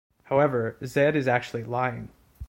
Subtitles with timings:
[0.23, 2.09] However, Zedd is actually lying.